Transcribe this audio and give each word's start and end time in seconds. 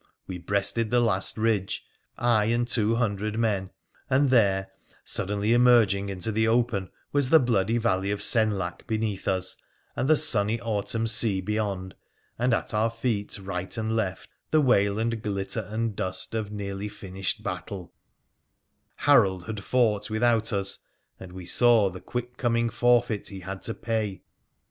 We 0.25 0.39
breasted 0.39 0.89
the 0.89 0.99
last 0.99 1.37
ridge, 1.37 1.85
I 2.17 2.45
and 2.45 2.67
two 2.67 2.95
hundred 2.95 3.37
men, 3.37 3.69
and 4.09 4.31
there, 4.31 4.71
suddenly 5.03 5.53
emerging 5.53 6.09
into 6.09 6.31
the 6.31 6.47
open, 6.47 6.89
was 7.11 7.29
the 7.29 7.39
bloody 7.39 7.77
valley 7.77 8.09
of 8.09 8.19
Senlac 8.23 8.87
beneath 8.87 9.27
us, 9.27 9.57
and 9.95 10.09
the 10.09 10.15
sunny 10.15 10.59
autumn 10.59 11.05
sea 11.05 11.39
beyond, 11.39 11.93
and 12.39 12.51
at 12.51 12.73
our 12.73 12.89
feet 12.89 13.37
right 13.37 13.77
and 13.77 13.95
left 13.95 14.27
the 14.49 14.59
wail 14.59 14.97
and 14.97 15.21
glitter 15.21 15.67
and 15.69 15.95
dust 15.95 16.33
of 16.33 16.51
nearly 16.51 16.89
12 16.89 16.89
WONDERFUL 16.89 16.89
ADVENTURES 16.89 16.95
OP 16.95 17.09
finished 17.37 17.43
battle— 17.43 17.93
Harold 19.07 19.45
had 19.45 19.63
fought 19.63 20.09
without 20.09 20.51
us, 20.51 20.79
and 21.19 21.31
we 21.31 21.45
saw 21.45 21.91
the 21.91 22.01
quick 22.01 22.37
coming 22.37 22.71
forfeit 22.71 23.27
he 23.27 23.41
had 23.41 23.61
to 23.61 23.75
pay. 23.75 24.23